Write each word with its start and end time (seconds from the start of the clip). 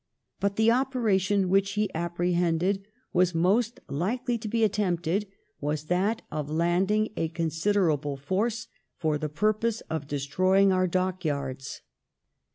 But 0.39 0.55
the 0.55 0.71
operation 0.71 1.47
which 1.47 1.73
he 1.73 1.93
apprehended 1.93 2.87
was 3.13 3.35
most 3.35 3.79
likely 3.87 4.35
to 4.39 4.47
be 4.47 4.63
attempted, 4.63 5.27
was 5.59 5.83
that 5.83 6.23
of 6.31 6.49
landing 6.49 7.09
a 7.15 7.27
considerable 7.29 8.17
force 8.17 8.67
for 8.97 9.19
the 9.19 9.29
purpose 9.29 9.81
of 9.91 10.07
destroying 10.07 10.71
our 10.71 10.87
dockyards. 10.87 11.81